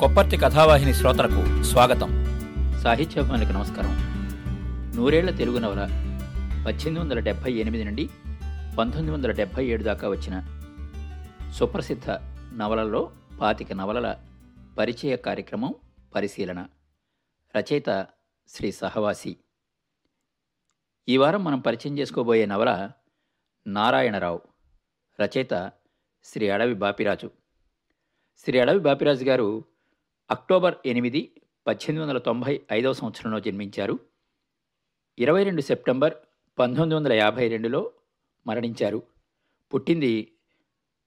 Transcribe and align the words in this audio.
కొప్పర్తి 0.00 0.36
కథావాహిని 0.36 0.94
శ్రోతలకు 0.94 1.62
స్వాగతం. 1.62 2.08
సాహిత్యాభిమానులకు 2.82 3.52
నమస్కారం. 3.52 3.92
నూరేళ్ళ 4.96 5.30
తెలుగు 5.30 5.58
నవల 5.58 5.84
పద్దెనిమిది 6.66 6.98
వందల 6.98 7.18
డెబ్భై 7.18 7.52
ఎనిమిది 7.52 7.84
నుండి 7.84 8.06
పంతొమ్మిది 8.78 9.10
వందల 9.10 9.30
డెబ్భై 9.30 9.66
ఏడు 9.66 9.82
దాకా 9.82 10.08
వచ్చిన 10.08 10.44
సుప్రసిద్ధ 11.54 12.10
నవలల్లో 12.56 13.12
పాతిక 13.40 13.72
నవలల 13.72 14.16
పరిచయ 14.78 15.16
కార్యక్రమం 15.16 15.74
పరిశీలన. 16.14 16.66
రచయిత 17.56 18.06
శ్రీ 18.48 18.72
సహవాసి. 18.72 19.36
ఈ 21.08 21.16
వారం 21.16 21.44
మనం 21.44 21.60
పరిచయం 21.60 21.98
చేసుకోబోయే 21.98 22.46
నవల 22.46 22.90
నారాయణరావు. 23.66 24.40
రచయిత 25.22 25.72
శ్రీ 26.24 26.48
అడవి 26.48 26.74
బాపిరాజు. 26.74 27.30
శ్రీ 28.38 28.58
అడవి 28.58 28.78
బాపిరాజు 28.78 29.24
గారు 29.24 29.64
అక్టోబర్ 30.30 30.74
ఎనిమిది 30.86 31.40
పద్దెనిమిది 31.66 32.02
వందల 32.02 32.18
తొంభై 32.18 32.60
ఐదవ 32.72 32.92
సంవత్సరంలో 32.92 33.40
జన్మించారు. 33.40 33.98
ఇరవై 35.18 35.42
రెండు 35.42 35.60
సెప్టెంబర్ 35.60 36.14
పంతొమ్మిది 36.58 36.94
వందల 36.94 37.12
యాభై 37.12 37.48
రెండులో 37.48 37.92
మరణించారు. 38.46 39.02
పుట్టింది 39.74 40.32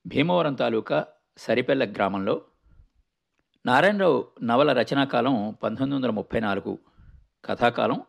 భీమవరం 0.08 0.54
తాలూకా 0.56 1.08
సరిపెల్ల 1.38 1.84
గ్రామంలో. 1.84 2.42
నారాయణరావు 3.66 4.28
నవల 4.44 4.82
రచనాకాలం 4.82 5.58
పంతొమ్మిది 5.64 5.96
వందల 5.96 6.10
ముప్పై 6.10 6.40
నాలుగు 6.40 6.78
కథాకాలం 7.46 8.02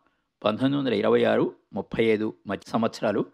పంతొమ్మిది 0.44 0.76
వందల 0.76 0.94
ఇరవై 0.94 1.24
ఆరు 1.24 1.56
ముప్పై 1.72 2.04
ఐదు 2.04 2.34
మధ్య 2.46 2.70
సంవత్సరాలు. 2.70 3.24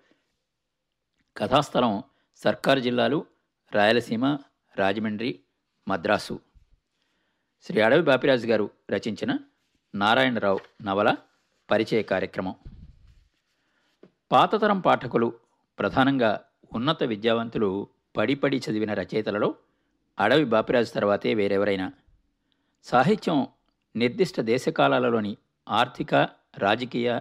కథాస్థలం 1.36 2.02
సర్కారు 2.36 2.80
జిల్లాలు 2.80 3.26
రాయలసీమ 3.72 4.38
రాజమండ్రి 4.76 5.40
మద్రాసు. 5.88 6.40
శ్రీ 7.64 7.80
అడవి 7.80 8.02
బాపిరాజు 8.02 8.46
గారు 8.46 8.70
రచించిన 8.90 9.38
నారాయణరావు 9.94 10.60
నవల 10.82 11.16
పరిచయ 11.70 12.02
కార్యక్రమం. 12.02 12.54
పాతతరం 14.32 14.80
పాఠకులు 14.80 15.28
ప్రధానంగా 15.78 16.40
ఉన్నత 16.74 17.02
విద్యావంతులు 17.02 17.88
పడిపడి 18.16 18.56
చదివిన 18.56 18.92
రచయితలలో 18.92 19.54
అడవి 20.18 20.44
బాపిరాజు 20.44 20.90
తర్వాతే 20.90 21.34
వేరెవరైనా. 21.34 21.92
సాహిత్యం 22.84 23.46
నిర్దిష్ట 23.96 24.40
దేశకాలాలలోని 24.40 25.36
ఆర్థిక 25.68 26.14
రాజకీయ 26.58 27.20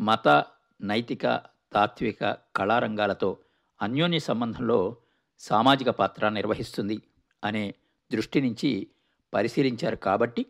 మత 0.00 0.44
నైతిక 0.80 1.24
తాత్విక 1.72 2.36
కళారంగాలతో 2.56 3.36
అన్యోన్య 3.82 4.18
సంబంధంలో 4.18 4.96
సామాజిక 5.40 5.90
పాత్ర 5.90 6.28
నిర్వహిస్తుంది 6.28 7.02
అనే 7.44 7.74
దృష్టి 8.12 8.40
నుంచి 8.40 8.70
పరిశీలించారు 9.34 9.96
కాబట్టి 9.96 10.46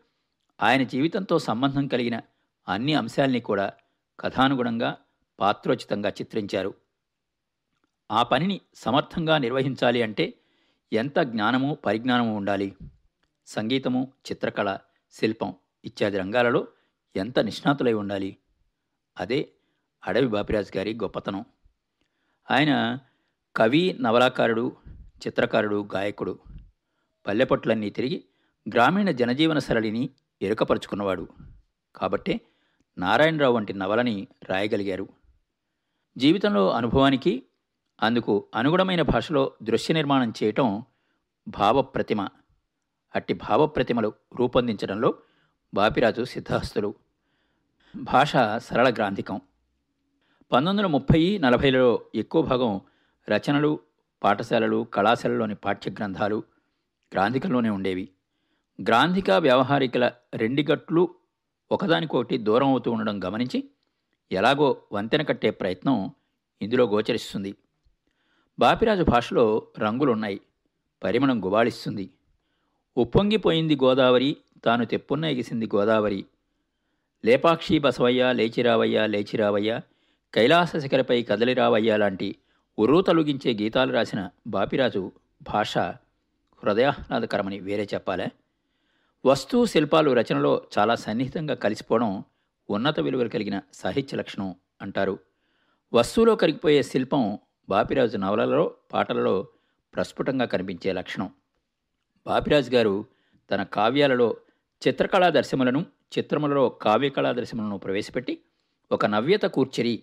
ఆయన 0.63 0.83
జీవితంతో 0.83 1.39
సంబంధం 1.39 1.87
కలిగిన 1.87 2.21
అన్ని 2.69 2.95
అంశాల్ని 2.95 3.41
కూడా 3.41 3.73
కథానుగుణంగా 4.21 4.97
పాత్రోచితంగా 5.41 6.09
చిత్రించారు. 6.09 6.75
ఆ 8.11 8.23
పనిని 8.23 8.61
సమర్థంగా 8.75 9.39
నిర్వహించాలి 9.39 10.03
అంటే 10.03 10.35
ఎంత 10.93 11.19
జ్ఞానము 11.21 11.75
పరిజ్ఞానము 11.75 12.37
ఉండాలి? 12.37 12.77
సంగీతము 13.47 14.13
చిత్రకళ 14.31 14.79
శిల్పం 15.13 15.55
ఇత్యాది 15.85 16.19
రంగాలలో 16.19 16.69
ఎంత 17.17 17.39
నిష్ణాతులై 17.39 17.93
ఉండాలి? 17.93 18.37
అదే 19.19 19.49
అడవి 20.07 20.27
బాపిరాజు 20.27 20.79
గారి 20.79 20.95
గొప్పతనం. 20.95 21.45
ఆయన 22.51 22.99
కవి 23.57 23.99
నవలాకారుడు 24.01 24.77
చిత్రకారుడు 25.27 25.89
గాయకుడు. 25.95 26.39
పల్లెపట్లన్నీ 27.27 27.91
తిరిగి 27.91 28.25
గ్రామీణ 28.69 29.11
జనజీవన 29.11 29.59
సరళిని 29.59 30.11
ఎరుకపరుచుకున్నవాడు. 30.43 31.29
కాబట్టే 31.97 32.41
నారాయణరావు 32.99 33.55
వంటి 33.55 33.73
నవలని 33.73 34.29
రాయగలిగారు. 34.49 35.09
జీవితంలో 36.19 36.71
అనుభవానికి 36.71 37.43
అందుకు 38.03 38.47
అనుగుణమైన 38.55 39.03
భాషలో 39.03 39.53
దృశ్య 39.63 39.95
నిర్మాణం 39.95 40.33
చేయటం 40.43 40.83
భావప్రతిమ. 41.49 42.29
అట్టి 43.15 43.35
భావప్రతిమలు 43.35 44.13
రూపొందించడంలో 44.39 45.15
బాపిరాజు 45.75 46.25
సిద్ధహస్తులు. 46.25 46.95
భాష 47.97 48.33
సరళ 48.59 48.93
గ్రాంధికం. 48.93 49.37
పంతొమ్మిది 50.53 50.71
వందల 50.71 50.87
ముప్పై 50.87 51.39
నలభైలలో 51.39 52.01
ఎక్కువ 52.15 52.43
భాగం 52.43 52.81
రచనలు 53.29 53.79
పాఠశాలలు 54.23 54.87
కళాశాలలోని 54.95 55.55
పాఠ్యగ్రంథాలు 55.55 56.43
గ్రాంధికంలోనే 57.13 57.71
ఉండేవి. 57.71 58.09
గ్రాంధిక 58.89 59.31
వ్యవహారికల 59.31 60.13
రెండిగట్లు 60.35 61.15
ఒకదానికొకటి 61.73 62.39
దూరం 62.39 62.69
అవుతూ 62.69 62.91
ఉండడం 62.91 63.25
గమనించి 63.25 63.65
ఎలాగో 64.33 64.77
వంతెన 64.93 65.23
కట్టే 65.23 65.51
ప్రయత్నం 65.51 66.11
ఇందులో 66.63 66.85
గోచరిస్తుంది. 66.85 67.55
బాపిరాజు 68.59 69.03
భాషలో 69.03 69.67
రంగులున్నాయి. 69.79 70.41
పరిమళం 71.05 71.45
గుబాళిస్తుంది. 71.45 72.11
ఉప్పొంగిపోయింది 72.97 73.77
గోదావరి 73.77 74.37
తాను 74.65 74.85
తెప్పున్న 74.85 75.25
ఎగిసింది 75.25 75.67
గోదావరి. 75.67 76.25
లేపాక్షి 77.25 77.79
బసవయ్య 77.79 78.33
లేచిరావయ్య 78.33 79.07
లేచిరావయ్య 79.07 79.81
కైలాస 80.35 80.77
శిఖరపై 80.77 81.23
కదలిరావయ్య 81.23 81.97
లాంటి 81.97 82.37
ఉర్రూ 82.79 83.01
తొలగించే 83.01 83.55
గీతాలు 83.55 83.93
రాసిన 83.93 84.31
బాపిరాజు 84.47 85.13
భాష 85.43 85.79
హృదయాహ్లాదకరమని 85.79 87.61
వేరే 87.61 87.89
చెప్పాలే? 87.95 88.31
వస్తువు 89.25 89.67
శిల్పాలు 89.67 90.13
రచనలో 90.13 90.63
చాలా 90.79 90.95
సన్నిహితంగా 90.95 91.55
కలిసిపోవడం 91.55 92.25
ఉన్నత 92.69 93.01
విలువలు 93.01 93.29
కలిగిన 93.29 93.61
సాహిత్య 93.75 94.17
లక్షణం 94.17 94.55
అంటారు. 94.83 95.19
వస్తువులో 95.93 96.37
కరిగిపోయే 96.37 96.83
శిల్పం 96.83 97.39
బాపిరాజు 97.69 98.17
నవలలో 98.17 98.75
పాటలలో 98.93 99.35
ప్రస్ఫుటంగా 99.95 100.45
కనిపించే 100.45 100.93
లక్షణం. 100.93 101.29
బాపిరాజు 102.27 102.71
గారు 102.71 102.95
తన 103.51 103.63
కావ్యాలలో 103.63 104.29
చిత్రకళా 104.83 105.29
దర్శములను 105.29 105.87
చిత్రములలో 106.19 106.69
కావ్యకళా 106.69 107.33
దర్శములను 107.33 107.79
ప్రవేశపెట్టి 107.79 108.39
ఒక 108.91 109.07
నవ్యత 109.07 109.45
కూర్చరి 109.47 110.03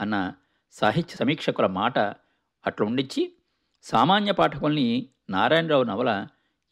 అన్న 0.00 0.32
సాహిత్య 0.72 1.16
సమీక్షకుల 1.16 1.66
మాట 1.66 1.98
అట్లా 2.64 2.86
ఉండిచ్చి 2.86 3.22
సామాన్య 3.82 4.32
పాఠకుల్ని 4.32 4.88
నారాయణరావు 5.30 5.84
నవల 5.84 6.10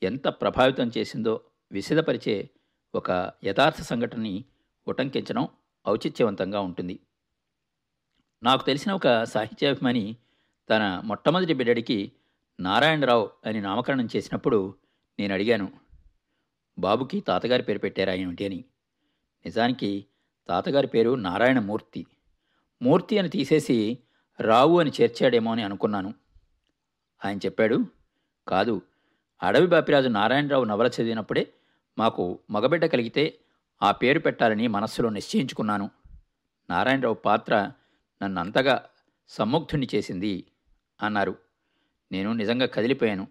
ఎంత 0.02 0.28
ప్రభావితం 0.28 0.90
చేసిందో 0.98 1.34
విశదపరిచే 1.72 2.50
ఒక 2.94 3.32
యథార్థ 3.44 3.82
సంఘటనని 3.82 4.44
ఉటంకించడం 4.88 5.48
ఔచిత్యవంతంగా 5.88 6.60
ఉంటుంది. 6.60 7.00
నాకు 8.42 8.64
తెలిసిన 8.66 8.92
ఒక 8.92 9.24
సాహిత్యాభిమాని 9.24 10.16
తన 10.70 11.02
మొట్టమొదటి 11.04 11.54
బిడ్డడికి 11.54 12.12
నారాయణరావు 12.60 13.30
అని 13.46 13.60
నామకరణం 13.60 14.08
చేసినప్పుడు 14.16 14.74
నేను 15.18 15.34
అడిగాను 15.34 15.72
బాబుకి 16.78 17.20
తాతగారి 17.20 17.62
పేరు 17.62 17.78
పెట్టారా 17.78 18.12
ఏమిటి? 18.12 18.44
అని. 18.44 18.64
నిజానికి 19.44 20.06
తాతగారి 20.48 20.86
పేరు 20.86 21.14
నారాయణమూర్తి. 21.14 22.06
మూర్తి 22.82 23.18
అని 23.18 23.28
తీసేసి 23.28 23.98
రావు 24.40 24.80
అని 24.80 24.92
చేర్చాడేమో 25.00 25.52
అని 25.52 25.62
అనుకున్నాను. 25.62 26.14
ఆయన 27.24 27.38
చెప్పాడు 27.38 27.84
కాదు 28.48 28.82
అడవి 29.42 29.66
బాపిరాజు 29.66 30.08
నారాయణరావు 30.08 30.64
నవల 30.64 30.86
చదివినప్పుడే 30.86 31.54
మాకు 31.98 32.38
మగబిడ్డ 32.50 32.86
కలిగితే 32.86 33.38
ఆ 33.82 33.90
పేరు 33.90 34.18
పెట్టాలని 34.18 34.68
మనస్సులో 34.68 35.08
నిశ్చయించుకున్నాను. 35.08 35.90
నారాయణరావు 36.70 37.14
పాత్ర 37.14 37.70
నన్ను 38.22 38.40
అంతగా 38.40 38.90
సమ్ముగ్ధుణ్ణి 39.28 39.88
చేసింది 39.94 40.44
అన్నారు. 41.02 41.36
నేను 42.12 42.32
నిజంగా 42.32 42.66
కదిలిపోయాను. 42.66 43.28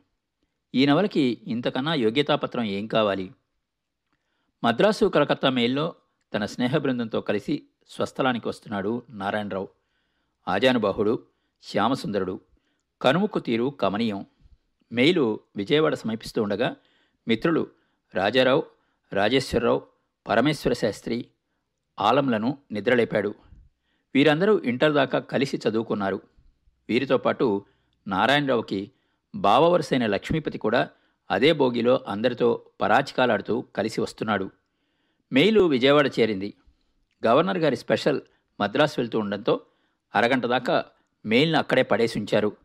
ఈ 0.76 0.86
నవలకి 0.86 1.42
ఇంతకన్నా 1.44 1.94
యోగ్యతాపత్రం 1.94 2.64
ఏం 2.64 2.88
కావాలి? 2.88 3.34
మద్రాసు 4.64 5.06
కలకత్తా 5.06 5.50
మెయిల్లో 5.50 5.96
తన 6.34 6.46
స్నేహ 6.46 6.78
బృందంతో 6.78 7.22
కలిసి 7.22 7.64
స్వస్థలానికి 7.88 8.48
వస్తున్నాడు 8.48 9.04
నారాయణరావు. 9.10 9.70
ఆజానుబాహుడు 10.48 11.24
శ్యామసుందరుడు 11.64 12.42
కనుముక్కు 13.02 13.40
తీరు 13.40 13.70
కమనీయం. 13.70 14.26
మెయిలు 14.92 15.40
విజయవాడ 15.56 15.94
సమీపిస్తూ 15.94 16.44
ఉండగా 16.44 16.76
మిత్రులు 17.28 17.77
రాజారావు 18.16 18.64
రాజేశ్వరరావు 19.14 19.82
పరమేశ్వర 20.28 20.74
శాస్త్రి 20.74 21.26
ఆలంలను 22.00 22.58
నిద్రలేపాడు. 22.72 23.36
వీరందరూ 24.16 24.60
ఇంటర్ 24.60 24.94
దాకా 24.94 25.20
కలిసి 25.20 25.60
చదువుకున్నారు. 25.70 26.22
వీరితో 26.90 27.18
పాటు 27.18 27.66
నారాయణరావుకి 28.08 28.92
బావవరసైన 29.36 30.06
లక్ష్మీపతి 30.06 30.58
కూడా 30.58 30.90
అదే 31.32 31.54
భోగిలో 31.54 32.02
అందరితో 32.08 32.66
పరాచికాలాడుతూ 32.82 33.62
కలిసి 33.62 34.02
వస్తున్నాడు. 34.02 34.52
మెయిలు 35.32 35.62
విజయవాడ 35.62 36.12
చేరింది. 36.20 36.54
గవర్నర్ 37.28 37.58
గారి 37.58 37.76
స్పెషల్ 37.76 38.22
మద్రాసు 38.60 38.96
వెళ్తూ 38.98 39.20
ఉండడంతో 39.20 39.62
అరగంట 40.16 40.46
దాకా 40.46 40.86
మెయిల్ని 41.26 41.58
అక్కడే 41.58 41.84
పడేసి 41.84 42.20
ఉంచారు 42.20 42.58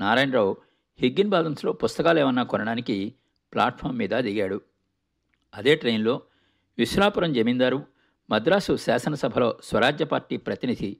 నారాయణరావు 0.00 0.56
హిగ్గిన్ 1.00 1.30
బాదన్స్లో 1.30 1.72
పుస్తకాలు 1.72 2.20
ఏమన్నా 2.20 2.42
కొనడానికి 2.42 3.14
ప్లాట్ఫామ్ 3.52 3.98
మీద 3.98 4.10
దిగాడు. 4.10 4.60
అదే 5.54 5.76
ట్రైన్లో 5.76 6.22
విశ్రాపురం 6.78 7.32
జమీందారు 7.32 7.86
మద్రాసు 8.30 8.76
శాసనసభలో 8.76 9.58
స్వరాజ్య 9.64 10.04
పార్టీ 10.04 10.36
ప్రతినిధి 10.36 10.96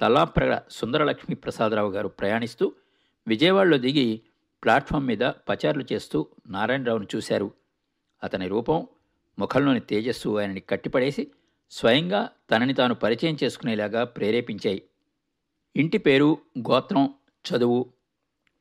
తల్లాప్రగడ 0.00 0.62
సుందరలక్ష్మి 0.70 1.34
ప్రసాదరావు 1.34 1.90
గారు 1.90 2.08
ప్రయాణిస్తూ 2.08 2.72
విజయవాడలో 3.26 3.78
దిగి 3.78 4.22
ప్లాట్ఫామ్ 4.64 5.06
మీద 5.06 5.18
పచారులు 5.18 5.84
చేస్తూ 5.92 6.26
నారాయణరావును 6.46 7.06
చూశారు. 7.16 7.54
అతని 8.24 8.48
రూపం 8.48 8.86
ముఖంలోని 9.38 9.80
తేజస్సు 9.80 10.38
ఆయనని 10.38 10.60
కట్టిపడేసి 10.60 11.30
స్వయంగా 11.70 12.30
తనని 12.50 12.74
తాను 12.74 12.94
పరిచయం 12.94 13.36
చేసుకునేలాగా 13.44 14.04
ప్రేరేపించాయి. 14.04 14.82
ఇంటి 15.76 15.98
పేరు 15.98 16.38
గోత్రం 16.58 17.14
చదువు 17.44 17.92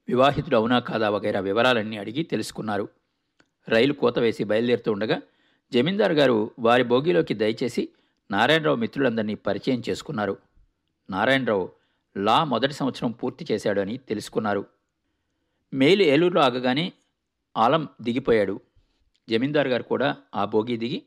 వివాహితుడు 0.07 0.55
అవునా 0.55 0.79
కాదా 0.79 1.09
వగైరా 1.09 1.39
వివరాలన్నీ 1.39 1.97
అడిగి 1.97 2.23
తెలుసుకున్నారు. 2.23 2.89
రైలు 3.67 3.93
కూత 3.93 4.19
వేసి 4.19 4.43
బయలుదేరుతూ 4.43 4.91
ఉండగా 4.91 5.21
గారు 6.11 6.51
వారి 6.59 6.83
బోగిలోకి 6.83 7.33
దయచేసి 7.33 7.89
నారాయణరావు 8.31 8.75
మిత్రులందరినీ 8.75 9.35
పరిచయం 9.35 9.81
చేసుకున్నారు. 9.89 10.37
నారాయణరావు 11.09 11.69
లా 12.17 12.43
మొదటి 12.43 12.73
సంవత్సరం 12.73 13.11
పూర్తి 13.11 13.45
చేశాడు 13.51 13.81
అని 13.81 13.97
తెలుసుకున్నారు. 13.97 14.65
మేలు 15.73 16.03
ఏలూరులో 16.03 16.41
ఆగగానే 16.41 16.93
ఆలం 17.57 17.87
దిగిపోయాడు. 18.01 18.61
జమీందారు 19.29 19.67
గారు 19.67 19.83
కూడా 19.83 20.17
ఆ 20.35 20.45
బోగి 20.45 20.77
దిగి 20.77 21.01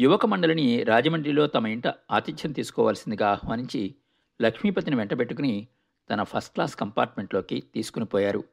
యువక 0.00 0.26
మండలిని 0.26 0.84
రాజమండ్రిలో 0.84 1.46
తమ 1.46 1.66
ఇంట 1.66 1.86
ఆతిథ్యం 2.10 2.52
తీసుకోవాల్సిందిగా 2.52 3.28
ఆహ్వానించి 3.28 3.94
లక్ష్మీపతిని 4.42 4.96
వెంటబెట్టుకుని 4.96 5.66
తన 6.10 6.22
ఫస్ట్ 6.22 6.54
క్లాస్ 6.54 6.76
కంపార్ట్మెంట్లోకి 6.76 7.62
తీసుకుని 7.74 8.04
పోయారు. 8.04 8.44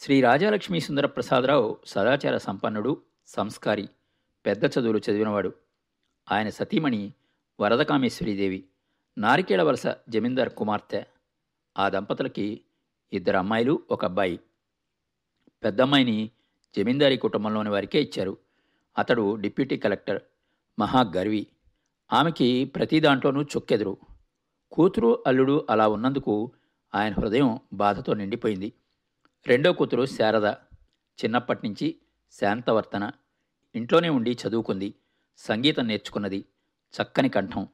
శ్రీ 0.00 0.20
రాజాలక్ష్మీ 0.20 0.80
సుందరప్రసాదరావు 0.80 1.78
సదాచార 1.86 2.36
సంపన్నుడు 2.36 3.02
సంస్కారి 3.26 3.88
పెద్ద 4.46 4.64
చదువులు 4.64 4.98
చదివినవాడు. 4.98 5.52
ఆయన 6.32 6.48
సతీమణి 6.48 7.12
వరదకామేశ్వరీదేవి 7.60 8.64
నారికేళ 9.18 9.62
వలస 9.62 9.86
జమీందార్ 10.08 10.48
కుమార్తె. 10.48 11.04
ఆ 11.78 11.88
దంపతులకి 11.88 12.60
ఇద్దరు 13.12 13.36
అమ్మాయిలు 13.36 13.82
ఒక 13.90 14.04
అబ్బాయి. 14.04 14.40
పెద్దమ్మాయిని 15.64 16.30
జమీందారీ 16.76 17.16
కుటుంబంలోని 17.16 17.68
వారికే 17.68 18.02
ఇచ్చారు. 18.02 18.36
అతడు 18.98 19.34
డిప్యూటీ 19.34 19.76
కలెక్టర్ 19.76 20.22
మహాగర్వి. 20.78 21.46
ఆమెకి 22.12 22.64
ప్రతి 22.64 23.00
దాంట్లోనూ 23.00 23.42
చొక్కెదురు. 23.42 23.96
కూతురు 24.72 25.24
అల్లుడు 25.26 25.66
అలా 25.70 25.88
ఉన్నందుకు 25.88 26.52
ఆయన 26.94 27.12
హృదయం 27.12 27.60
బాధతో 27.72 28.14
నిండిపోయింది. 28.14 28.72
రెండో 29.46 29.72
కూతురు 29.72 30.06
శారద 30.06 30.44
చిన్నప్పటి 31.24 31.68
నుంచి 31.68 31.96
శాంతవర్తన 32.32 33.10
ఇంట్లోనే 33.74 34.08
ఉండి 34.08 34.36
చదువుకుంది 34.48 34.94
సంగీతం 35.36 35.86
నేర్చుకున్నది 35.86 36.44
చక్కని 36.94 37.28
కంఠం. 37.28 37.68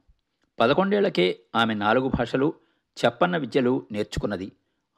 పదకొండేళ్ళకే 0.61 1.41
ఆమె 1.55 1.75
నాలుగు 1.75 2.09
భాషలు 2.09 2.55
చెప్పన్న 3.05 3.37
విద్యలు 3.37 3.87
నేర్చుకున్నది. 3.93 4.53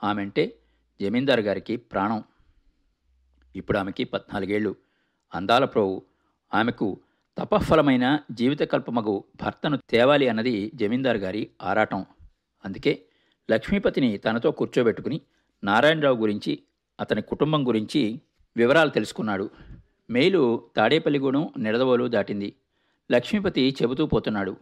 ఆమెంటే 0.05 0.59
జమీందారు 1.01 1.41
గారికి 1.41 1.77
ప్రాణం. 1.77 2.25
ఇప్పుడు 3.57 3.79
ఆమెకి 3.79 4.05
పద్నాలుగేళ్ళు. 4.05 4.77
అందాల 5.35 5.65
ప్రోవు. 5.65 6.03
ఆమెకు 6.55 7.01
తపఫలమైన 7.39 8.19
జీవితకల్పమగు 8.31 9.25
భర్తను 9.43 9.77
తేవాలి 9.77 10.29
అన్నది 10.29 10.71
జమీందారు 10.75 11.19
గారి 11.19 11.51
ఆరాటం. 11.63 12.07
అందుకే 12.65 13.03
లక్ష్మీపతిని 13.51 14.19
తనతో 14.19 14.51
కూర్చోబెట్టుకుని 14.51 15.21
నారాయణరావు 15.65 16.17
గురించి 16.17 16.63
అతని 17.01 17.23
కుటుంబం 17.23 17.69
గురించి 17.69 18.21
వివరాలు 18.57 18.91
తెలుసుకున్నాడు. 18.91 19.51
మేలు 20.11 20.71
తాడేపల్లిగూడెం 20.77 21.51
నిడదవోలు 21.59 22.09
దాటింది. 22.09 22.57
లక్ష్మీపతి 23.13 23.77
చెబుతూ 23.83 24.07
పోతున్నాడు. 24.07 24.57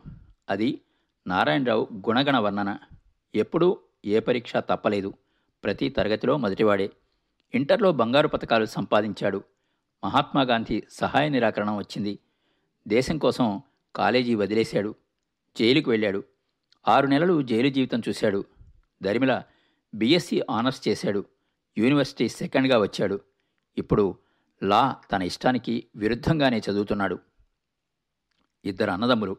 అది 0.51 0.81
నారాయణరావు 1.27 1.89
గుణగణ 1.95 2.39
వర్ణన. 2.39 2.79
ఎప్పుడూ 3.35 3.79
ఏ 4.05 4.19
పరీక్ష 4.19 4.57
తప్పలేదు. 4.57 5.15
ప్రతి 5.65 5.89
తరగతిలో 5.89 6.37
మొదటివాడే. 6.37 6.91
ఇంటర్లో 7.55 7.93
బంగారు 7.93 8.29
పథకాలు 8.29 8.65
సంపాదించాడు. 8.65 9.43
మహాత్మాగాంధీ 10.05 10.83
సహాయ 10.91 11.29
నిరాకరణ 11.29 11.71
వచ్చింది. 11.71 12.19
దేశం 12.89 13.19
కోసం 13.19 13.63
కాలేజీ 13.97 14.35
వదిలేశాడు. 14.35 14.95
జైలుకు 15.59 15.91
వెళ్ళాడు. 15.91 16.25
ఆరు 16.89 17.07
నెలలు 17.07 17.43
జైలు 17.43 17.69
జీవితం 17.69 18.03
చూశాడు. 18.09 18.45
దరిమిల 19.03 19.43
బీఎస్సీ 19.95 20.43
ఆనర్స్ 20.51 20.89
చేశాడు. 20.89 21.25
యూనివర్సిటీ 21.79 22.29
సెకండ్గా 22.29 22.79
వచ్చాడు. 22.79 23.21
ఇప్పుడు 23.79 24.19
లా 24.63 24.97
తన 25.13 25.23
ఇష్టానికి 25.23 25.87
విరుద్ధంగానే 25.97 26.59
చదువుతున్నాడు. 26.59 27.19
ఇద్దరు 28.65 28.91
అన్నదమ్ములు. 28.91 29.37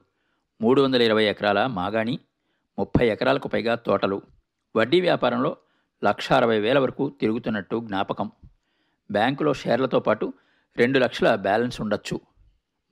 మూడు 0.61 0.81
వందల 0.81 1.01
ఇరవై 1.01 1.25
ఎకరాల 1.25 1.65
మాగాణి 1.65 2.19
ముప్పై 2.79 3.07
ఎకరాలకు 3.07 3.47
పైగా 3.47 3.75
తోటలు. 3.75 4.21
వడ్డీ 4.75 5.01
వ్యాపారంలో 5.01 5.57
లక్ష 6.05 6.31
అరవై 6.31 6.59
వేల 6.59 6.79
వరకు 6.79 7.13
తిరుగుతున్నట్టు 7.21 7.81
జ్ఞాపకం. 7.85 8.31
బ్యాంకులో 9.11 9.53
షేర్లతో 9.53 9.99
పాటు 9.99 10.33
రెండు 10.77 10.99
లక్షల 10.99 11.35
బ్యాలెన్స్ 11.35 11.81
ఉండొచ్చు. 11.81 12.19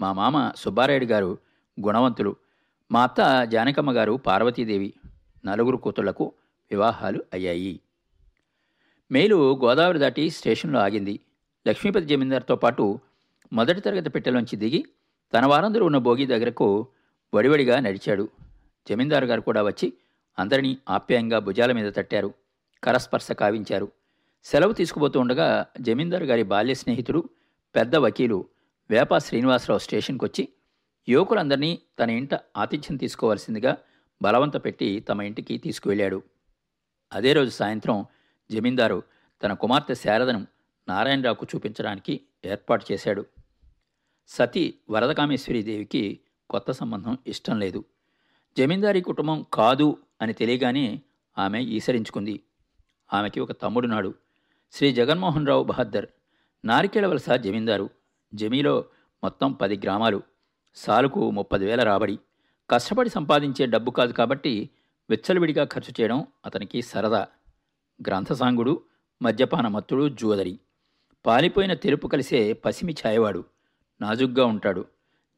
మా 0.01 0.13
మామ 0.13 0.51
సుబ్బారాయుడు 0.55 1.05
గారు 1.05 1.37
గుణవంతులు. 1.85 2.35
మా 2.91 3.03
అత్త 3.03 3.43
జానకమ్మ 3.43 3.91
గారు 3.91 4.13
పార్వతీదేవి. 4.13 4.93
నలుగురు 5.45 5.77
కూతుళ్ళకు 5.77 6.33
వివాహాలు 6.71 7.23
అయ్యాయి. 7.33 7.79
మేలు 9.11 9.59
గోదావరి 9.63 9.99
దాటి 9.99 10.29
స్టేషన్లో 10.29 10.79
ఆగింది. 10.79 11.19
లక్ష్మీపతి 11.67 12.05
జమీందార్తో 12.05 12.55
పాటు 12.55 12.99
మొదటి 13.53 13.81
తరగతి 13.81 14.09
పెట్టెలోంచి 14.09 14.55
దిగి 14.55 14.83
తన 15.33 15.45
వారందరూ 15.45 15.85
ఉన్న 15.85 15.97
భోగి 15.97 16.25
దగ్గరకు 16.25 16.87
వడివడిగా 17.33 17.79
నడిచాడు. 17.79 18.29
జమీందారు 18.89 19.25
గారు 19.25 19.41
కూడా 19.41 19.63
వచ్చి 19.63 19.93
అందరినీ 20.39 20.77
ఆప్యాయంగా 20.89 21.39
భుజాల 21.39 21.71
మీద 21.71 21.93
తట్టారు. 21.93 22.33
కరస్పర్శ 22.83 23.31
కావించారు. 23.31 23.91
సెలవు 24.43 24.73
తీసుకుపోతూ 24.73 25.19
ఉండగా 25.19 25.65
జమీందారు 25.81 26.23
గారి 26.23 26.43
బాల్య 26.43 26.73
స్నేహితుడు 26.73 27.29
పెద్ద 27.75 27.95
వకీలు 27.95 28.45
వేప 28.89 29.17
శ్రీనివాసరావు 29.17 29.79
స్టేషన్కి 29.79 30.25
వచ్చి 30.25 30.49
యువకులందరినీ 31.09 31.79
తన 31.99 32.09
ఇంట 32.09 32.29
ఆతిథ్యం 32.57 32.97
తీసుకోవాల్సిందిగా 32.97 33.77
బలవంత 34.21 34.57
పెట్టి 34.57 34.99
తమ 34.99 35.21
ఇంటికి 35.21 35.57
తీసుకువెళ్ళాడు. 35.57 36.23
అదే 37.13 37.33
రోజు 37.33 37.49
సాయంత్రం 37.49 38.05
జమీందారు 38.51 39.03
తన 39.43 39.53
కుమార్తె 39.53 39.93
శారదను 39.93 40.47
నారాయణరావుకు 40.87 41.47
చూపించడానికి 41.55 42.21
ఏర్పాటు 42.45 42.85
చేశాడు. 42.91 43.25
సతీ 44.27 44.73
వరదకామేశ్వరీదేవికి 44.89 46.19
కొత్త 46.49 46.71
సంబంధం 46.71 47.17
ఇష్టం 47.27 47.59
లేదు. 47.59 47.83
జమీందారీ 48.57 49.01
కుటుంబం 49.01 49.45
కాదు 49.53 49.97
అని 50.21 50.33
తెలియగానే 50.33 51.01
ఆమె 51.37 51.61
ఈసరించుకుంది. 51.61 52.43
ఆమెకి 53.13 53.39
ఒక 53.39 53.51
తమ్ముడు 53.51 53.87
నాడు 53.87 54.13
శ్రీ 54.71 54.93
జగన్మోహన్ 54.93 55.47
రావు 55.47 55.63
బహద్దర్ 55.63 56.05
నారికేళ 56.65 57.05
వలస 57.05 57.29
జమీందారు. 57.29 57.89
జమీలో 58.33 58.85
మొత్తం 59.23 59.51
పది 59.51 59.77
గ్రామాలు. 59.77 60.21
సాలుకు 60.75 61.31
ముప్పది 61.31 61.65
వేల 61.65 61.83
రాబడి. 61.83 62.19
కష్టపడి 62.69 63.09
సంపాదించే 63.09 63.65
డబ్బు 63.65 63.91
కాదు 63.91 64.11
కాబట్టి 64.11 64.69
విచ్చలవిడిగా 65.09 65.63
ఖర్చు 65.63 66.01
చేయడం 66.01 66.27
అతనికి 66.45 66.81
సరదా. 66.81 67.27
గ్రంథసాంగుడు 68.07 68.83
మద్యపాన 69.21 69.67
మత్తుడు 69.67 70.09
జూదరి 70.09 70.59
పాలిపోయిన 71.25 71.73
తెలుపు 71.73 72.07
కలిసే 72.07 72.53
పసిమి 72.53 72.95
ఛాయవాడు. 73.07 73.43
నాజుగ్గా 74.01 74.45
ఉంటాడు. 74.45 74.85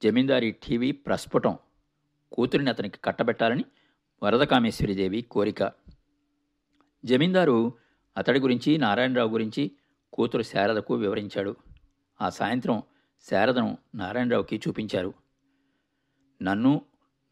జమీందారీ 0.03 0.51
టీవీ 0.51 0.91
ప్రస్ఫుటం. 0.91 1.57
కూతురిని 2.31 2.69
అతనికి 2.69 2.97
కట్టబెట్టాలని 3.05 3.65
వరదకామేశ్వరిదేవి 4.23 5.21
కోరిక. 5.21 5.63
జమీందారు 7.05 7.73
అతడి 8.17 8.39
గురించి 8.39 8.77
నారాయణరావు 8.77 9.29
గురించి 9.29 9.71
కూతురు 10.13 10.43
శారదకు 10.43 10.93
వివరించాడు. 10.93 11.55
ఆ 12.21 12.29
సాయంత్రం 12.29 12.83
శారదను 13.31 13.77
నారాయణరావుకి 13.95 14.61
చూపించారు. 14.67 15.13
నన్ను 16.41 16.81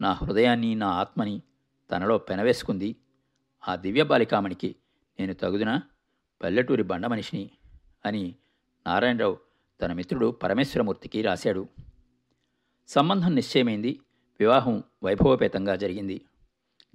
నా 0.01 0.11
హృదయాన్ని 0.11 0.75
నా 0.75 0.87
ఆత్మని 0.87 1.41
తనలో 1.93 2.17
పెనవేసుకుంది. 2.17 2.95
ఆ 3.67 3.75
దివ్య 3.75 4.03
బాలికామణికి 4.03 4.75
నేను 5.19 5.33
తగుదునా? 5.33 5.81
పల్లెటూరి 6.43 6.83
బండ 6.83 7.05
మనిషిని 7.05 7.49
అని 8.05 8.35
నారాయణరావు 8.87 9.37
తన 9.81 9.93
మిత్రుడు 9.93 10.31
పరమేశ్వరమూర్తికి 10.31 11.21
రాశాడు. 11.21 11.67
సంబంధం 12.87 13.35
నిశ్చయమైంది. 13.35 13.99
వివాహం 14.39 14.83
వైభవపేతంగా 15.03 15.75
జరిగింది. 15.75 16.21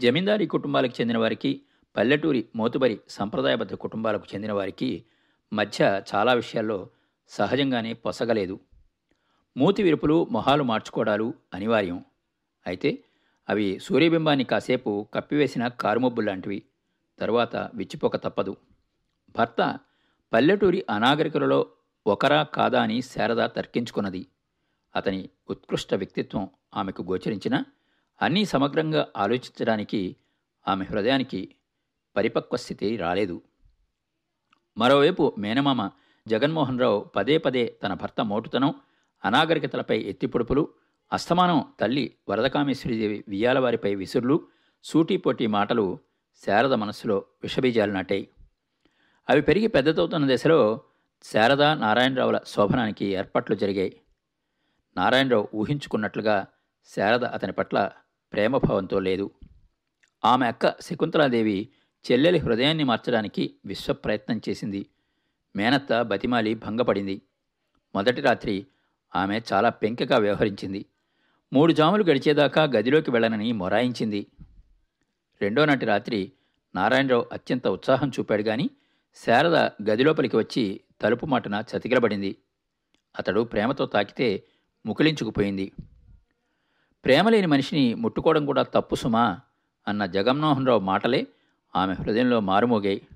జమీందారీ 0.00 0.47
కుటుంబాలకు 0.47 1.00
చెందిన 1.00 1.19
వారికి 1.19 1.62
పల్లెటూరి 1.97 2.49
మోతుబరి 2.57 3.00
సంప్రదాయబద్ధ 3.09 3.75
కుటుంబాలకు 3.75 4.25
చెందిన 4.35 4.52
వారికి 4.52 5.05
మధ్య 5.52 6.02
చాలా 6.14 6.33
విషయాల్లో 6.33 6.90
సహజంగానే 7.28 7.93
పొసగలేదు. 7.93 8.61
మూతి 9.57 9.83
విరుపులు 9.83 10.28
మొహాలు 10.31 10.62
మార్చుకోవడాలు 10.62 11.35
అనివార్యం. 11.55 12.05
అయితే 12.67 13.05
అవి 13.49 13.78
సూర్యబింబాన్ని 13.78 14.45
కాసేపు 14.45 15.07
కప్పివేసిన 15.14 15.69
కారుమబ్బు 15.69 16.21
లాంటివి. 16.21 16.62
తరువాత 17.19 17.57
విచ్చిపోక 17.57 18.17
తప్పదు. 18.17 18.57
భర్త 19.37 19.78
పల్లెటూరి 20.33 20.85
అనాగరికులలో 20.90 21.67
ఒకరా 22.07 22.43
కాదా 22.43 22.83
అని 22.83 23.02
శారద 23.02 23.47
తర్కించుకున్నది. 23.47 24.26
అతని 24.97 25.28
ఉత్కృష్ట 25.50 25.95
వ్యక్తిత్వం 25.95 26.49
ఆమెకు 26.75 27.02
గోచరించిన 27.02 27.64
అన్నీ 28.23 28.45
సమగ్రంగా 28.45 29.09
ఆలోచించడానికి 29.17 30.17
ఆమె 30.69 30.85
హృదయానికి 30.85 31.55
పరిపక్వ 32.17 32.57
స్థితి 32.57 32.97
రాలేదు. 32.97 33.43
మరోవైపు 34.78 35.35
మేనమామ 35.38 35.90
జగన్మోహన్ 36.28 36.81
రావు 36.81 37.00
పదే 37.17 37.38
పదే 37.38 37.78
తన 37.83 37.95
భర్త 37.95 38.21
మోటుతనం 38.21 38.75
అనాగరికతలపై 39.25 39.99
ఎత్తిపొడుపులు 40.00 40.69
అస్తమానం 41.12 41.65
తల్లి 41.81 42.15
వరదకామేశ్వరీదేవి 42.29 43.25
వియ్యాలవారిపై 43.29 43.95
విసురులు 43.95 44.47
సూటీపోటీ 44.85 45.47
మాటలు 45.47 45.99
శారద 46.47 46.73
మనస్సులో 46.73 47.25
విషబీజాలు 47.43 47.93
నాటాయి. 47.93 48.29
అవి 49.31 49.43
పెరిగి 49.43 49.67
పెద్దదవుతున్న 49.67 50.35
దశలో 50.35 50.81
శారద 51.25 51.62
నారాయణరావుల 51.62 52.41
శోభనానికి 52.47 53.07
ఏర్పాట్లు 53.07 53.57
జరిగాయి. 53.57 54.00
నారాయణరావు 54.97 55.49
ఊహించుకున్నట్లుగా 55.55 56.47
శారద 56.97 57.25
అతని 57.25 57.53
పట్ల 57.53 57.91
ప్రేమభావంతో 58.33 59.00
లేదు. 59.00 59.31
ఆమె 60.25 60.47
అక్క 60.47 60.81
శకుంతలాదేవి 60.81 61.69
చెల్లెలి 62.12 62.38
హృదయాన్ని 62.38 62.85
మార్చడానికి 62.85 63.55
విశ్వప్రయత్నం 63.67 64.41
చేసింది. 64.49 64.87
మేనత్త 65.57 66.03
బతిమాలి 66.03 66.55
భంగపడింది. 66.55 67.23
మొదటి 67.95 68.21
రాత్రి 68.21 68.67
ఆమె 69.17 69.41
చాలా 69.53 69.69
పెంకగా 69.69 70.19
వ్యవహరించింది. 70.19 70.87
మూడు 71.52 71.73
జాములు 71.73 72.05
గడిచేదాకా 72.05 72.64
గదిలోకి 72.64 73.11
వెళ్ళనని 73.11 73.52
మొరాయించింది. 73.52 74.26
రెండో 75.43 75.64
నాటి 75.64 75.87
రాత్రి 75.87 76.33
నారాయణరావు 76.75 77.26
అత్యంత 77.33 77.69
ఉత్సాహం 77.69 78.09
చూపాడు 78.09 78.43
గాని 78.43 78.71
శారద 79.26 79.57
గదిలోపలికి 79.90 80.37
వచ్చి 80.37 80.81
తలుపు 81.00 81.26
మాటన 81.26 81.64
చతికిలబడింది. 81.71 82.37
అతడు 83.19 83.40
ప్రేమతో 83.40 83.87
తాకితే 83.87 84.43
ముకిలించుకుపోయింది 84.87 85.73
ప్రేమ 87.05 87.28
లేని 87.28 87.47
మనిషిని 87.47 87.95
ముట్టుకోవడం 87.95 88.47
కూడా 88.47 88.62
తప్పు 88.62 88.95
సుమా 88.95 89.40
అన్న 89.88 90.07
జగన్మోహన్రావు 90.07 90.81
మాటలే 90.81 91.26
ఆమె 91.76 91.95
హృదయంలో 91.95 92.40
మారుమోగాయి. 92.40 93.07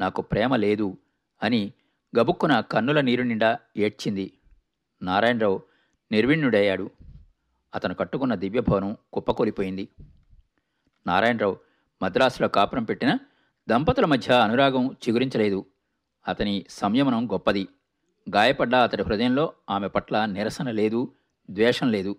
నాకు 0.00 0.22
ప్రేమ 0.22 0.56
లేదు 0.56 0.96
అని 1.42 1.72
గబుక్కున 2.18 2.60
కన్నుల 2.60 3.00
నీరు 3.00 3.22
నిండా 3.22 3.58
ఏడ్చింది. 3.76 4.32
నారాయణరావు 5.02 5.62
నిర్విణ్ణుడయ్యాడు. 6.12 6.90
అతను 7.74 7.94
కట్టుకున్న 7.94 8.34
దివ్యభవనం 8.34 8.96
కుప్పకూలిపోయింది. 9.12 9.88
నారాయణరావు 11.06 11.56
మద్రాసులో 12.02 12.48
కాపురం 12.48 12.84
పెట్టిన 12.84 13.18
దంపతుల 13.68 14.04
మధ్య 14.04 14.34
అనురాగం 14.34 14.96
చిగురించలేదు. 15.08 15.66
అతని 16.28 16.66
సంయమనం 16.68 17.32
గొప్పది. 17.32 17.68
గాయపడ్డ 18.34 18.74
అతడి 18.74 19.02
హృదయంలో 19.02 19.52
ఆమె 19.70 19.88
పట్ల 19.88 20.24
నిరసన 20.24 20.70
లేదు 20.70 21.12
ద్వేషం 21.50 21.90
లేదు. 21.90 22.16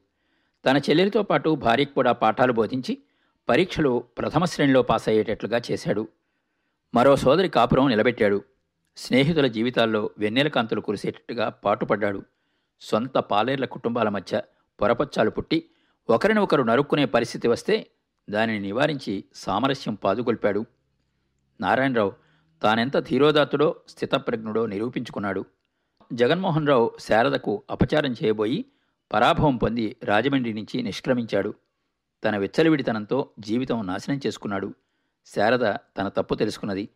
తన 0.66 0.78
చెల్లెలితో 0.78 1.24
పాటు 1.24 1.56
భార్యకు 1.56 1.94
కూడా 1.94 2.12
పాఠాలు 2.12 2.54
బోధించి 2.54 2.98
పరీక్షలు 3.50 4.04
ప్రథమ 4.18 4.46
శ్రేణిలో 4.46 4.82
పాస్ 4.82 5.10
అయ్యేటట్లుగా 5.10 5.62
చేశాడు. 5.72 6.08
మరో 6.96 7.16
సోదరి 7.16 7.50
కాపురం 7.50 7.88
నిలబెట్టాడు. 7.88 8.44
స్నేహితుల 8.98 9.48
జీవితాల్లో 9.48 10.10
వెన్నెల 10.18 10.48
కాంతులు 10.48 10.82
కురిసేటట్టుగా 10.82 11.50
పాటుపడ్డాడు. 11.50 12.24
సొంత 12.82 13.18
పాలేర్ల 13.18 13.66
కుటుంబాల 13.66 14.10
మధ్య 14.10 14.42
పొరపచ్చాలు 14.82 15.30
పుట్టి 15.30 15.70
ఒకరిని 16.10 16.40
ఒకరు 16.40 16.64
నరుక్కునే 16.64 17.06
పరిస్థితి 17.06 17.48
వస్తే 17.48 17.88
దానిని 18.30 18.60
నివారించి 18.60 19.24
సామరస్యం 19.36 19.94
పాదుగొల్పాడు 19.94 20.66
నారాయణరావు 21.62 22.14
తానెంత 22.64 23.00
ధీరోదాత్తుడో 23.00 23.76
స్థితప్రజ్ఞుడో 23.90 24.66
నిరూపించుకున్నాడు. 24.66 25.46
జగన్మోహన్ 26.14 26.68
రావు 26.68 26.92
శారదకు 27.00 27.64
అపచారం 27.70 28.12
చేయబోయి 28.12 28.66
పరాభవం 29.14 29.58
పొంది 29.58 29.96
రాజమండ్రి 30.04 30.54
నుంచి 30.54 30.82
నిష్క్రమించాడు. 30.82 31.54
తన 32.24 32.38
విచ్చలవిడితనంతో 32.38 33.30
జీవితం 33.40 33.88
నాశనం 33.88 34.20
చేసుకున్నాడు. 34.28 34.74
శారద 35.26 35.76
తన 35.98 36.08
తప్పు 36.08 36.36
తెలుసుకున్నది. 36.36 36.90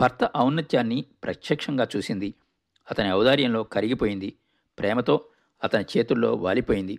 భర్త 0.00 0.30
ఔన్నత్యాన్ని 0.36 1.04
ప్రత్యక్షంగా 1.24 1.86
చూసింది. 1.96 2.34
అతని 2.90 3.12
ఔదార్యంలో 3.12 3.62
కరిగిపోయింది. 3.62 4.36
ప్రేమతో 4.78 5.24
అతని 5.64 5.84
చేతుల్లో 5.96 6.34
వాలిపోయింది. 6.34 6.98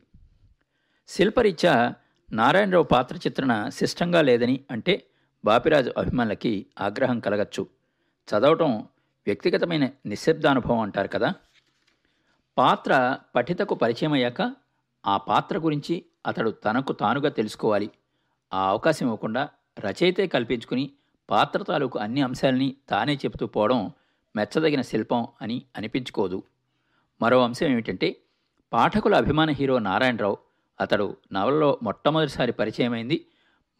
శిల్పరీత్యా 1.12 1.94
నారాయణరావు 2.32 2.84
పాత్ర 2.84 3.16
చిత్రణ 3.16 3.70
శిష్టంగా 3.70 4.22
లేదని 4.22 4.60
అంటే 4.72 5.04
బాపిరాజు 5.46 5.94
అభిమానులకి 5.98 6.66
ఆగ్రహం 6.82 7.20
కలగచ్చు. 7.20 7.68
చదవటం 8.28 8.80
వ్యక్తిగతమైన 9.28 9.90
నిశ్శబ్దానుభవం 10.06 10.80
అంటారు 10.80 11.08
కదా. 11.08 11.34
పాత్ర 12.58 13.18
పఠితకు 13.36 13.76
పరిచయం 13.76 14.14
అయ్యాక 14.14 14.54
ఆ 15.06 15.18
పాత్ర 15.18 15.58
గురించి 15.58 16.06
అతడు 16.28 16.50
తనకు 16.50 16.94
తానుగా 16.94 17.30
తెలుసుకోవాలి. 17.30 17.90
ఆ 18.54 18.70
అవకాశం 18.70 19.06
ఇవ్వకుండా 19.06 19.50
రచయితే 19.80 20.28
కల్పించుకుని 20.28 20.92
పాత్ర 21.30 21.64
తాలూకు 21.64 22.00
అన్ని 22.00 22.22
అంశాలని 22.22 22.76
తానే 22.90 23.16
చెబుతూ 23.16 23.48
పోవడం 23.48 23.92
మెచ్చదగిన 24.36 24.82
శిల్పం 24.82 25.28
అని 25.42 25.62
అనిపించుకోదు. 25.78 26.44
మరో 27.22 27.44
అంశం 27.44 27.68
ఏమిటంటే 27.68 28.16
పాఠకుల 28.74 29.16
అభిమాన 29.16 29.50
హీరో 29.50 29.80
నారాయణరావు 29.80 30.38
అతడు 30.82 31.18
నవలలో 31.34 31.80
మొట్టమొదటిసారి 31.84 32.52
పరిచయమైంది. 32.52 33.26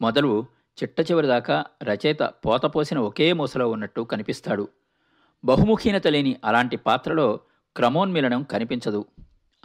మొదలు 0.00 0.46
చిట్ట 0.82 1.00
చివరి 1.00 1.26
దాకా 1.26 1.64
రచయిత 1.82 2.22
పోతపోసిన 2.22 2.98
ఒకే 2.98 3.32
మూసలో 3.32 3.70
ఉన్నట్టు 3.70 4.00
కనిపిస్తాడు. 4.00 4.68
బహుముఖీనత 5.44 6.06
లేని 6.06 6.36
అలాంటి 6.44 6.76
పాత్రలో 6.76 7.40
క్రమోన్మిలనం 7.76 8.42
కనిపించదు. 8.42 9.04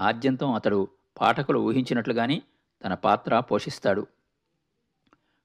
ఆద్యంతం 0.01 0.53
అతడు 0.53 0.87
పాఠకులు 1.21 1.59
ఊహించినట్లుగానే 1.59 2.41
తన 2.85 2.93
పాత్ర 2.93 3.39
పోషిస్తాడు. 3.39 4.07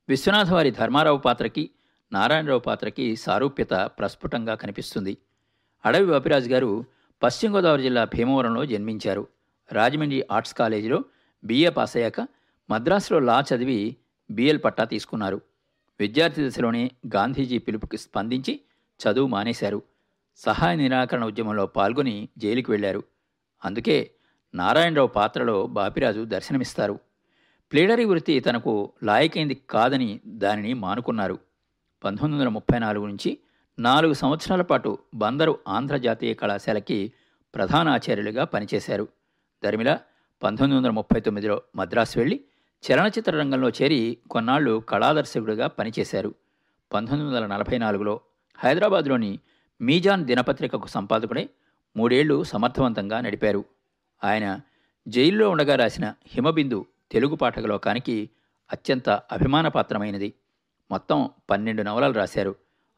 విశ్వనాథవారి 0.08 0.70
ధర్మారావు 0.70 1.18
పాత్రకి 1.18 1.70
నారాయణరావు 2.12 2.60
పాత్రకి 2.60 3.16
సారూప్యత 3.16 3.70
ప్రస్ఫుటంగా 3.70 4.54
కనిపిస్తుంది. 4.54 5.16
అడవి 5.84 6.06
బాపిరాజు 6.06 6.48
గారు 6.48 6.84
పశ్చిమ 7.22 7.56
గోదావరి 7.56 7.82
జిల్లా 7.82 8.04
భీమవరంలో 8.04 8.66
జన్మించారు. 8.66 9.26
రాజమండ్రి 9.72 10.26
ఆర్ట్స్ 10.30 10.54
కాలేజీలో 10.54 11.04
బిఏ 11.44 11.68
పాస్ 11.68 11.96
అయ్యాక 11.96 12.20
మద్రాసులో 12.70 13.18
లా 13.18 13.44
చదివి 13.54 13.96
బీఎల్ 14.30 14.60
పట్టా 14.64 14.84
తీసుకున్నారు. 14.84 15.40
విద్యార్థి 16.00 16.48
దశలోనే 16.48 16.90
గాంధీజీ 17.14 17.58
పిలుపుకి 17.58 17.98
స్పందించి 17.98 18.60
చదువు 19.00 19.26
మానేశారు. 19.26 19.82
సహాయ 20.36 20.76
నిరాకరణ 20.76 21.24
ఉద్యమంలో 21.24 21.66
పాల్గొని 21.66 22.28
జైలుకి 22.38 22.70
వెళ్ళారు 22.70 23.02
అందుకే 23.64 24.10
నారాయణరావు 24.54 25.08
పాత్రలో 25.08 25.66
బాపిరాజు 25.66 26.24
దర్శనమిస్తారు. 26.24 26.98
ప్లీడరీ 27.72 28.04
వృత్తి 28.04 28.40
తనకు 28.40 28.92
లాయకైంది 29.02 29.54
కాదని 29.70 30.20
దానిని 30.26 30.74
మానుకున్నారు. 30.74 31.38
పంతొమ్మిది 32.04 32.40
వందల 32.40 32.48
ముప్పై 32.48 32.78
నాలుగు 32.78 33.06
నుంచి 33.06 33.38
నాలుగు 33.78 34.12
సంవత్సరాల 34.12 34.62
పాటు 34.62 34.98
బందరు 35.14 35.58
ఆంధ్ర 35.68 35.96
జాతీయ 35.96 36.34
కళాశాలకి 36.34 37.12
ప్రధాన 37.54 37.88
ఆచార్యులుగా 37.88 38.44
పనిచేశారు. 38.44 39.08
ధర్మిలా 39.64 40.00
పంతొమ్మిది 40.42 40.76
వందల 40.76 40.90
ముప్పై 40.90 41.20
తొమ్మిదిలో 41.20 41.62
మద్రాసు 41.76 42.18
వెళ్ళి 42.18 42.44
చలనచిత్ర 42.84 43.38
రంగంలో 43.38 43.68
చేరి 43.68 44.18
కొన్నాళ్ళు 44.30 44.78
కళాదర్శకుడిగా 44.78 45.66
పనిచేశారు. 45.66 46.34
పంతొమ్మిది 46.92 47.30
వందల 47.30 47.46
నలభై 47.46 47.78
నాలుగులో 47.78 48.20
హైదరాబాద్లోని 48.58 49.38
మీజాన్ 49.80 50.24
దినపత్రికకు 50.24 50.88
సంపాదకుడై 50.88 51.48
మూడేళ్ళు 51.96 52.42
సమర్థవంతంగా 52.42 53.20
నడిపారు. 53.20 53.64
ఆయన 54.24 54.60
జైల్లో 55.08 55.50
ఉండగా 55.50 55.74
రాసిన 55.74 56.14
హిమబిందు 56.26 56.86
తెలుగు 57.12 57.36
పాఠకలోకానికి 57.36 58.30
అత్యంత 58.72 59.08
అభిమానపాత్రమైనది 59.10 60.34
మొత్తం 60.90 61.30
పన్నెండు 61.50 61.82
నవలలు 61.82 62.12
రాశారు. 62.12 62.54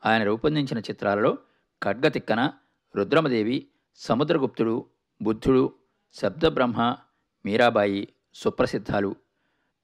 ఆయన 0.07 0.25
రూపొందించిన 0.25 0.79
చిత్రాలలో 0.79 1.39
ఖడ్గతిక్కన 1.83 2.53
రుద్రమదేవి 2.97 3.67
సముద్రగుప్తుడు 3.97 4.85
బుద్ధుడు 5.23 5.73
శబ్దబ్రహ్మ 6.15 6.97
మీరాబాయి 7.47 8.09
సుప్రసిద్ధాలు. 8.35 9.17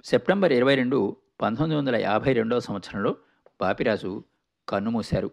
సెప్టెంబర్ 0.04 0.52
ఇరవై 0.52 0.74
రెండు 0.74 1.16
పంతొమ్మిది 1.42 1.78
వందల 1.78 1.96
యాభై 1.96 2.32
రెండవ 2.32 2.58
సంవత్సరంలో 2.58 3.16
బాపిరాజు 3.60 4.24
కన్నుమూశారు. 4.68 5.30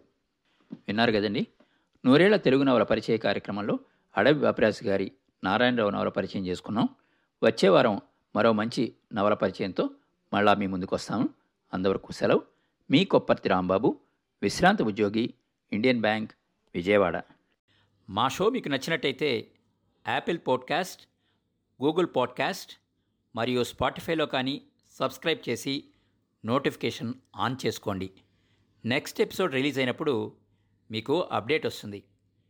విన్నారు 0.72 1.12
కదండి? 1.12 1.46
నూరేళ్ళ 2.06 2.36
తెలుగు 2.36 2.62
నవల 2.62 2.82
పరిచయ 2.82 3.16
కార్యక్రమంలో 3.16 3.78
అడవి 4.16 4.40
బాపిరాజు 4.40 4.84
గారి 4.84 5.12
నారాయణరావు 5.44 5.90
నవల 5.90 6.08
పరిచయం 6.08 6.46
చేసుకున్నాం. 6.46 6.88
వచ్చే 7.44 7.68
వారం 7.68 8.00
మరో 8.36 8.52
మంచి 8.52 8.94
నవల 9.14 9.34
పరిచయంతో 9.34 9.90
మళ్ళా 10.32 10.54
మీ 10.54 10.66
ముందుకు 10.66 10.94
వస్తాము 10.94 11.28
అంతవరకు 11.74 12.12
సెలవు. 12.12 12.42
మీ 12.90 13.04
కొప్పర్తి 13.04 13.48
రాంబాబు 13.48 14.00
విశ్రాంత 14.42 14.82
ఉద్యోగి 14.82 15.34
ఇండియన్ 15.72 16.00
బ్యాంక్ 16.00 16.32
విజయవాడ. 16.74 17.22
మా 18.10 18.28
షో 18.28 18.50
మీకు 18.50 18.68
నచ్చినట్టయితే 18.68 19.48
యాపిల్ 20.08 20.38
పాడ్కాస్ట్ 20.48 21.08
గూగుల్ 21.82 22.06
పాడ్కాస్ట్ 22.16 22.72
మరియు 23.36 23.64
స్పాటిఫైలో 23.64 24.26
కానీ 24.26 24.62
సబ్స్క్రైబ్ 24.90 25.48
చేసి 25.48 25.84
నోటిఫికేషన్ 26.44 27.14
ఆన్ 27.36 27.56
చేసుకోండి. 27.66 28.10
నెక్స్ట్ 28.84 29.20
ఎపిసోడ్ 29.20 29.52
రిలీజ్ 29.52 29.78
అయినప్పుడు 29.78 30.36
మీకు 30.90 31.20
అప్డేట్ 31.20 31.66
వస్తుంది. 31.66 32.04